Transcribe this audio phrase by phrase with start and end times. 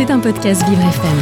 [0.00, 1.18] C'est un podcast Vivre FM.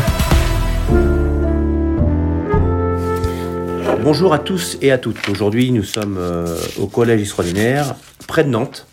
[4.05, 5.29] Bonjour à tous et à toutes.
[5.29, 7.97] Aujourd'hui, nous sommes euh, au Collège extraordinaire,
[8.29, 8.87] près de Nantes,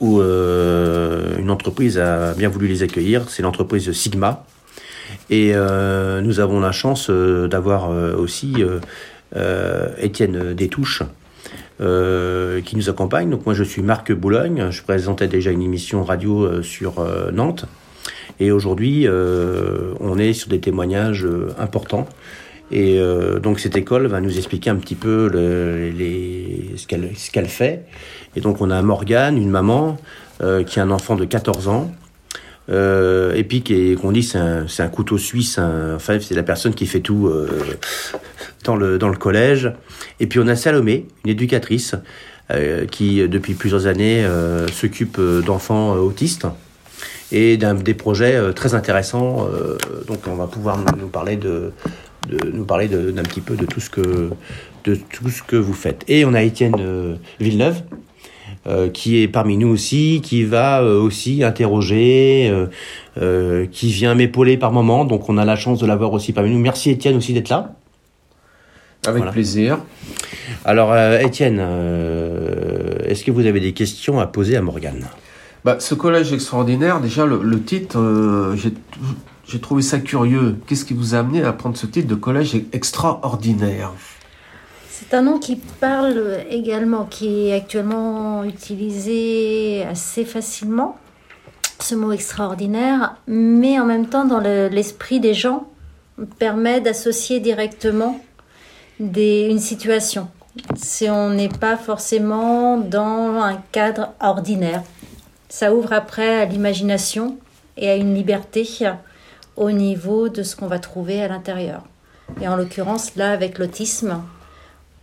[0.00, 3.30] où euh, une entreprise a bien voulu les accueillir.
[3.30, 4.44] C'est l'entreprise Sigma.
[5.30, 8.64] Et euh, nous avons la chance d'avoir aussi
[9.98, 11.04] Étienne Détouche,
[11.78, 13.30] qui nous accompagne.
[13.30, 16.94] Donc moi je suis Marc Boulogne, je présentais déjà une émission radio sur
[17.32, 17.66] Nantes.
[18.38, 22.06] Et aujourd'hui euh, on est sur des témoignages euh, importants.
[22.70, 26.86] Et euh, donc cette école va nous expliquer un petit peu ce
[27.30, 27.84] qu'elle fait.
[28.34, 29.96] Et donc on a Morgane, une maman,
[30.66, 31.90] qui a un enfant de 14 ans.
[32.68, 37.00] Et puis qu'on dit c'est un, couteau suisse, un- enfin c'est la personne qui fait
[37.00, 37.32] tout
[38.64, 39.72] dans, le, dans le collège.
[40.20, 41.94] Et puis on a Salomé, une éducatrice,
[42.90, 44.26] qui depuis plusieurs années
[44.72, 46.46] s'occupe d'enfants autistes
[47.32, 49.46] et des projets euh, très intéressants.
[49.50, 51.72] euh, donc on va pouvoir nous, parler de,
[52.28, 54.30] de nous parler d'un petit peu de tout ce que
[54.84, 56.04] de tout ce que vous faites.
[56.08, 57.82] Et on a Étienne euh, Villeneuve
[58.68, 62.66] euh, qui est parmi nous aussi, qui va euh, aussi interroger, euh,
[63.20, 65.04] euh, qui vient m'épauler par moment.
[65.04, 66.58] Donc on a la chance de l'avoir aussi parmi nous.
[66.60, 67.74] Merci Étienne aussi d'être là.
[69.06, 69.32] Avec Voilà.
[69.32, 69.78] plaisir.
[70.64, 75.06] Alors euh, Étienne, euh, est-ce que vous avez des questions à poser à Morgane?
[75.66, 80.58] Bah, ce collège extraordinaire, déjà le, titre, euh, j'ai trouvé ça curieux.
[80.68, 83.90] Qu'est-ce qui vous a amené à prendre ce titre de collège extraordinaire?
[84.88, 90.98] C'est un nom qui parle également, qui est actuellement utilisé assez facilement,
[91.80, 95.66] ce mot extraordinaire, mais en même temps dans le- l'esprit des gens
[96.38, 98.20] permet d'associer directement
[99.00, 100.28] une situation.
[100.76, 104.84] Si on n'est pas forcément dans un cadre ordinaire,
[105.48, 107.38] ça ouvre après à l'imagination
[107.76, 108.66] et à une liberté
[109.56, 111.84] au niveau de ce qu'on va trouver à l'intérieur.
[112.40, 114.22] Et en l'occurrence, là, avec l'autisme,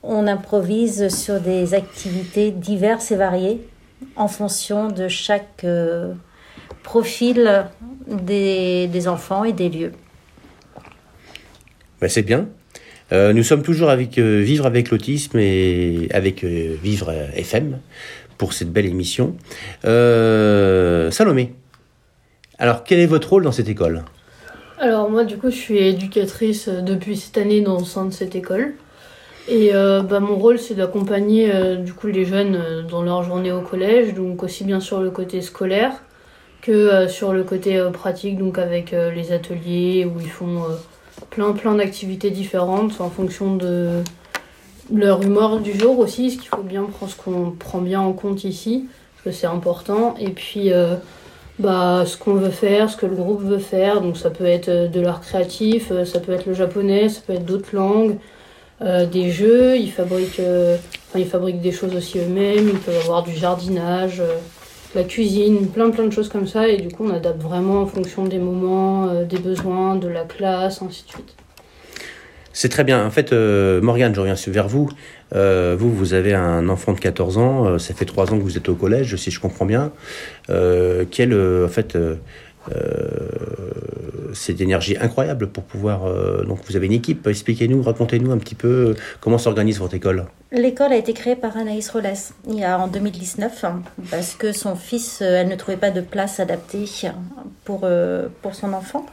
[0.04, 3.62] on improvise sur des activités diverses et variées
[4.16, 6.14] en fonction de chaque euh,
[6.84, 7.66] profil
[8.08, 9.94] des, enfants et des lieux.
[12.02, 12.48] Ben, C'est bien.
[13.12, 17.80] Euh, nous sommes toujours avec euh, Vivre avec l'autisme et avec Vivre FM
[18.44, 19.38] pour cette belle émission.
[19.86, 21.56] Euh, Salomé,
[22.58, 24.04] alors quel est votre rôle dans cette école?
[24.80, 28.12] Alors moi du coup je suis éducatrice euh, depuis cette année dans le sein de
[28.12, 28.74] cette école.
[29.48, 33.62] Et euh, bah, mon rôle c'est d'accompagner du coup les jeunes dans leur journée au
[33.62, 35.94] collège, donc aussi bien sur le côté scolaire
[36.62, 40.64] que sur le côté pratique, donc avec les ateliers où ils font
[41.30, 44.02] plein plein d'activités différentes en fonction de
[44.92, 48.14] leur humeur du jour aussi, ce qu'il faut bien prendre, ce qu'on prend bien en
[48.14, 48.86] compte ici,
[49.16, 50.16] parce que c'est important.
[50.20, 50.96] Et puis euh,
[51.60, 54.02] bah, ce qu'on veut faire, ce que le groupe veut faire.
[54.02, 57.22] Donc ça peut être euh, de l'art créatif, euh, ça peut être le japonais, ça
[57.26, 58.18] peut être d'autres langues,
[59.12, 59.78] des jeux.
[59.78, 60.42] Ils fabriquent,
[61.16, 62.68] ils fabriquent des choses aussi eux-mêmes.
[62.68, 64.22] Ils peuvent avoir du jardinage,
[64.94, 66.68] la cuisine, plein plein de choses comme ça.
[66.68, 70.82] Et du coup, on adapte vraiment en fonction des moments, des besoins, de la classe,
[70.82, 71.36] ainsi de suite.
[72.56, 73.04] C'est très bien.
[73.06, 74.88] En fait, euh, Morgane, je reviens vers vous.
[75.36, 77.66] Euh, vous, vous avez un enfant de 14 ans.
[77.66, 79.92] euh, ça fait 3 ans que vous êtes au collège, si je comprends bien.
[80.52, 82.16] Euh, quelle, en fait, euh,
[82.72, 86.02] euh, cette énergie incroyable pour pouvoir.
[86.46, 87.26] donc, vous avez une équipe.
[87.28, 90.26] Expliquez-nous, racontez-nous un petit peu comment s'organise votre école.
[90.52, 93.82] L'école a été créée par Anaïs Rollès il y a en 2019 hein,
[94.12, 96.86] parce que son fils, elle ne trouvait pas de place adaptée
[97.66, 97.88] pour,
[98.44, 99.06] pour son enfant.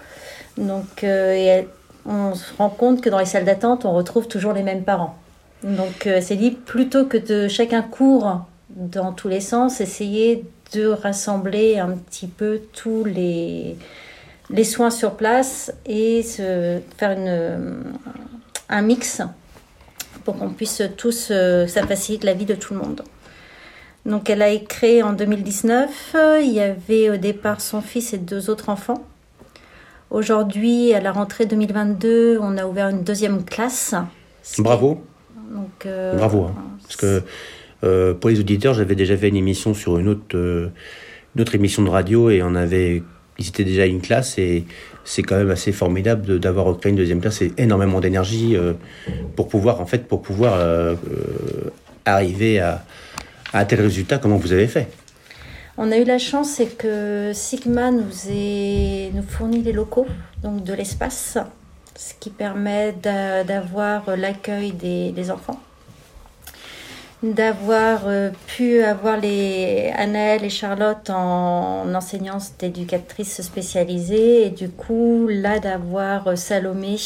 [0.59, 1.67] Donc, elle-
[2.06, 5.16] on se rend compte que dans les salles d'attente, on retrouve toujours les mêmes parents.
[5.62, 10.87] Donc, euh, s'est dit plutôt que de chacun court dans tous les sens, essayer de
[10.87, 13.77] rassembler un petit peu tous les,
[14.49, 17.19] les soins sur place et se faire
[18.69, 19.22] un mix
[20.25, 23.03] pour qu'on puisse tous, euh, ça facilite la vie de tout le monde.
[24.06, 26.16] Donc elle a été créée en 2019.
[26.43, 29.05] Il y avait au départ son fils et deux autres enfants.
[30.10, 33.95] Aujourd'hui, à la rentrée 2022, on a ouvert une deuxième classe.
[34.59, 35.04] Bravo,
[35.54, 36.45] Donc, euh, bravo.
[36.47, 36.54] hein.
[36.83, 37.22] parce que
[37.84, 40.68] euh, pour les auditeurs, j'avais déjà fait une émission sur une autre, euh,
[41.36, 43.03] une autre émission de radio et on avait.
[43.39, 44.65] Ils étaient déjà une classe et
[45.04, 47.36] c'est quand même assez formidable d'avoir créé une deuxième classe.
[47.39, 48.54] C'est énormément d'énergie
[49.34, 50.59] pour pouvoir, en fait, pour pouvoir
[52.04, 52.84] arriver à,
[53.54, 54.18] à un tel résultat.
[54.18, 54.89] Comment vous avez fait
[55.82, 58.10] On a eu la chance, c'est que Sigma nous,
[59.27, 60.06] fournit les locaux,
[60.42, 61.38] donc de l'espace,
[61.97, 65.59] ce qui permet d'a- d'avoir l'accueil des, enfants.
[67.22, 75.28] d'avoir euh, pu avoir les Anaël et Charlotte en, enseignance d'éducatrice spécialisée et du coup
[75.30, 76.97] là d'avoir euh, Salomé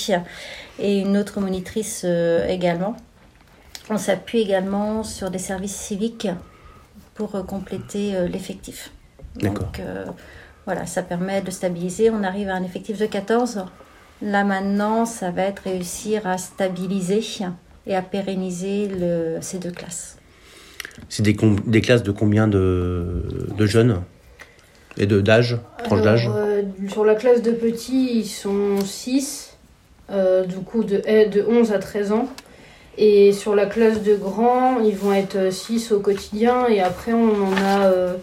[0.80, 2.96] et une autre monitrice euh, également.
[3.88, 6.26] On s'appuie également sur des services civiques
[7.14, 8.90] pour compléter l'effectif.
[9.36, 9.66] D'accord.
[9.66, 9.80] Donc
[10.66, 12.10] voilà, ça permet de stabiliser.
[12.10, 13.64] On arrive à un effectif de 14.
[14.22, 17.20] Là maintenant, ça va être réussir à stabiliser
[17.86, 20.16] et à pérenniser le, ces deux classes.
[21.08, 24.02] C'est des, des, classes de combien de, de jeunes
[24.96, 26.30] et de d'âge, tranche d'âge?
[26.32, 29.56] Euh, Sur la classe de petits, ils sont 6,
[30.10, 32.28] euh, du coup de, eh, de 11 à 13 ans.
[32.96, 36.66] Et sur la classe de grands, ils vont être 6 au quotidien.
[36.68, 38.14] Et après, on en a, euh,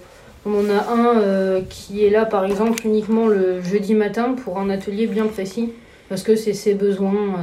[0.45, 4.69] on en a un qui est là, par exemple, uniquement le jeudi matin pour un
[4.69, 5.73] atelier bien précis.
[6.09, 7.38] Parce que c'est ses besoins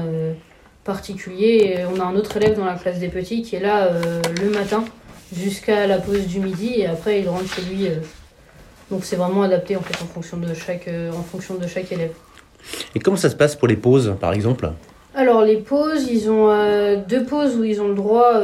[0.89, 1.77] particulier.
[1.77, 4.21] Et on a un autre élève dans la classe des petits qui est là euh,
[4.43, 4.85] le matin
[5.33, 7.87] jusqu'à la pause du midi et après il rentre chez lui.
[7.87, 7.97] Euh.
[8.91, 11.93] Donc c'est vraiment adapté en fait en fonction de chaque, euh, en fonction de chaque
[11.93, 12.13] élève.
[12.95, 14.71] Et comment ça se passe pour les pauses par exemple?
[15.19, 16.49] Alors les pauses, ils ont
[17.09, 18.41] deux pauses où ils ont le droit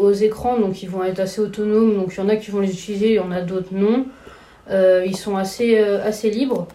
[0.00, 1.94] aux écrans, donc ils vont être assez autonomes.
[1.94, 4.06] Donc il y en a qui vont les utiliser, il y en a d'autres non.
[4.70, 6.66] ils sont assez, assez libres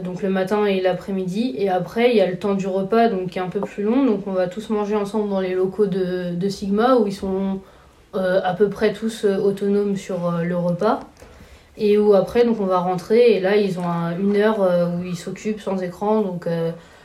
[0.00, 1.54] donc le matin et l'après-midi.
[1.58, 3.82] Et après, il y a le temps du repas, donc qui est un peu plus
[3.82, 4.04] long.
[4.04, 7.60] Donc on va tous manger ensemble dans les locaux de, Sigma, où ils sont
[8.14, 11.00] euh, à peu près tous euh, autonomes sur euh, le repas.
[11.76, 13.84] Et où après, donc on va rentrer, et là, ils ont
[14.20, 16.20] une heure où ils s'occupent sans écran.
[16.20, 16.46] Donc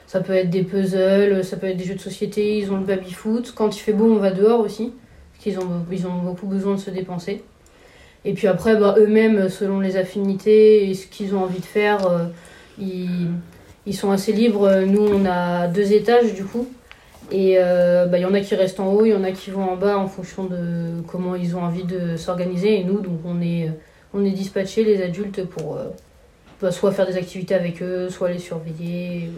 [0.07, 2.86] ça peut être des puzzles, ça peut être des jeux de société, ils ont le
[2.86, 3.54] baby-foot.
[3.56, 4.94] Quand il fait beau, on va dehors aussi,
[5.33, 7.44] parce qu'ils ont, ils ont beaucoup besoin de se dépenser.
[8.25, 12.30] Et puis après, bah, eux-mêmes, selon les affinités et ce qu'ils ont envie de faire,
[12.80, 14.81] ils, sont assez libres.
[14.86, 16.68] Nous, on a deux étages du coup.
[17.31, 19.31] Et euh, bah, il y en a qui restent en haut, il y en a
[19.31, 22.80] qui vont en bas en fonction de comment ils ont envie de s'organiser.
[22.80, 23.69] Et nous, donc, on est,
[24.13, 25.86] on est dispatchés, les adultes, pour euh,
[26.62, 29.30] bah, soit faire des activités avec eux, soit les surveiller.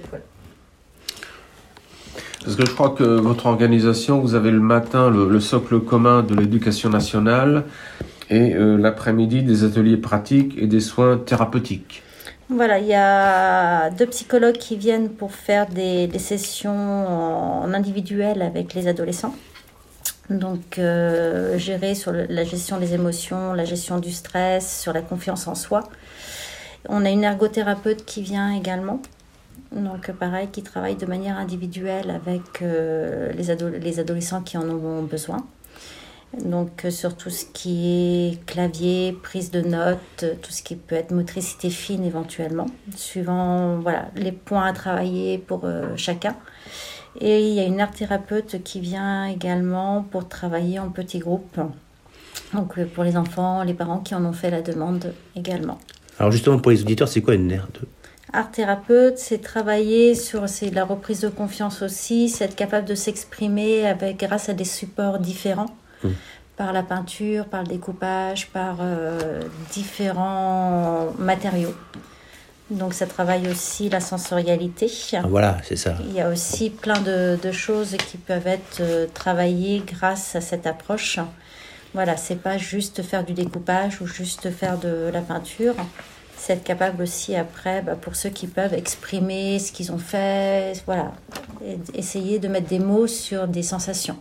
[2.49, 6.33] Parce que je crois que votre organisation, vous avez le matin le, socle commun de
[6.33, 7.65] l'éducation nationale
[8.31, 12.01] et euh, l'après-midi des ateliers pratiques et des soins thérapeutiques.
[12.49, 18.73] Voilà, il y a deux psychologues qui viennent pour faire des, sessions en individuel avec
[18.73, 19.35] les adolescents.
[20.31, 25.47] Donc, euh, gérer sur la gestion des émotions, la gestion du stress, sur la confiance
[25.47, 25.83] en soi.
[26.87, 29.03] On a une ergothérapeute qui vient également.
[29.71, 35.03] Donc, pareil, qui travaille de manière individuelle avec euh, les, les adolescents qui en ont
[35.03, 35.45] besoin.
[36.37, 40.95] Donc euh, sur tout ce qui est clavier, prise de notes, tout ce qui peut
[40.95, 46.35] être motricité fine éventuellement, suivant voilà, les points à travailler pour euh, chacun.
[47.19, 51.59] Et il y a une art thérapeute qui vient également pour travailler en petits groupes.
[52.53, 55.79] Donc euh, pour les enfants, les parents qui en ont fait la demande également.
[56.19, 57.67] Alors justement pour les auditeurs, c'est quoi une art
[58.31, 62.95] Art thérapeute, c'est travailler sur c'est la reprise de confiance aussi, c'est être capable de
[62.95, 65.75] s'exprimer avec grâce à des supports différents
[66.59, 69.41] par la peinture, par le découpage, par euh,
[69.71, 71.73] différents matériaux.
[72.69, 74.91] Donc ça travaille aussi la sensorialité.
[75.13, 75.95] Ah, voilà, c'est ça.
[76.01, 80.67] Il y a aussi plein de, choses qui peuvent être euh, travaillées grâce à cette
[80.67, 81.19] approche.
[81.93, 85.75] Voilà, c'est pas juste faire du découpage ou juste faire de la peinture.
[86.39, 90.81] C'est être capable aussi après, bah, pour ceux qui peuvent exprimer ce qu'ils ont fait,
[90.85, 91.11] voilà,
[91.93, 94.15] essayer de mettre des mots sur des sensations.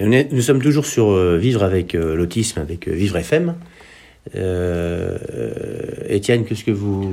[0.00, 3.54] Nous sommes toujours sur euh, Vivre avec euh, l'autisme, avec euh, Vivre FM.
[4.34, 5.16] Euh,
[6.08, 7.10] Étienne, qu'est-ce que vous...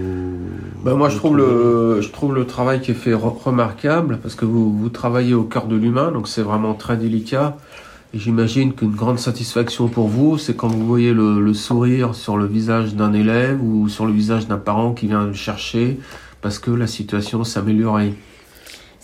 [0.84, 4.46] Ben moi, je trouve, le, je trouve le travail qui est fait remarquable parce que
[4.46, 7.58] vous, vous travaillez au cœur de l'humain, donc c'est vraiment très délicat.
[8.14, 12.46] J'imagine qu'une grande satisfaction pour vous, c'est quand vous voyez le, le, sourire sur le
[12.46, 16.00] visage d'un élève ou sur le visage d'un parent qui vient le chercher
[16.40, 18.14] parce que la situation s'améliorait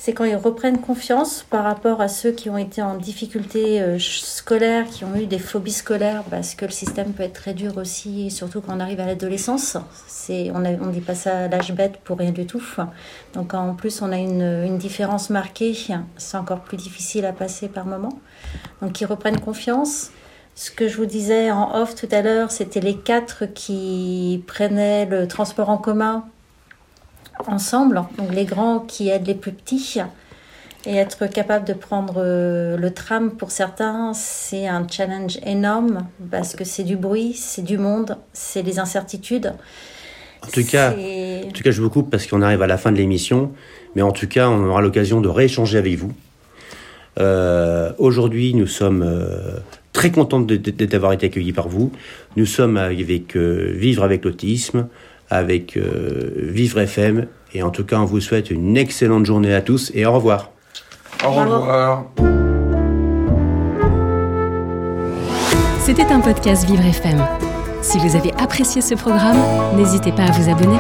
[0.01, 3.99] c'est quand ils reprennent confiance par rapport à ceux qui ont été en difficulté euh,
[3.99, 7.75] scolaire, qui ont eu des phobies scolaires, parce que le système peut être très dur
[7.75, 9.75] aussi, surtout quand on arrive à l'adolescence.
[10.07, 12.63] C'est, on ne dit pas ça l'âge bête pour rien du tout.
[13.33, 15.77] Donc en plus, on a une, une différence marquée,
[16.15, 18.17] c'est encore plus difficile à passer par moment.
[18.81, 20.11] Donc ils reprennent confiance.
[20.55, 25.05] Ce que je vous disais en off tout à l'heure, c'était les quatre qui prenaient
[25.05, 26.23] le transport en commun
[27.47, 29.99] ensemble, donc les grands qui aident les plus petits.
[30.85, 36.55] Et être capable de prendre euh, le tram pour certains, c'est un challenge énorme parce
[36.55, 39.53] que c'est du bruit, c'est du monde, c'est des incertitudes.
[40.41, 42.93] En tout, cas, en tout cas, je vous coupe parce qu'on arrive à la fin
[42.93, 43.51] de l'émission,
[43.95, 46.13] mais en tout cas, on aura l'occasion de rééchanger avec vous.
[47.19, 49.57] Euh, Aujourd'hui, nous sommes euh,
[49.93, 51.91] très contents d'avoir été accueillis par vous.
[52.37, 54.87] Nous sommes avec euh, Vivre avec l'autisme,
[55.29, 59.61] avec euh, Vivre FM, et en tout cas, on vous souhaite une excellente journée à
[59.61, 60.51] tous et au revoir.
[61.25, 62.05] Au revoir.
[65.79, 67.25] C'était un podcast Vivre FM.
[67.81, 69.37] Si vous avez apprécié ce programme,
[69.75, 70.77] n'hésitez pas à vous abonner.